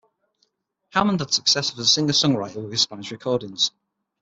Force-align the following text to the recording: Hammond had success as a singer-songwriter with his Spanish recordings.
Hammond 0.93 1.19
had 1.19 1.31
success 1.31 1.71
as 1.73 1.77
a 1.77 1.85
singer-songwriter 1.85 2.59
with 2.63 2.71
his 2.71 2.81
Spanish 2.81 3.11
recordings. 3.11 3.69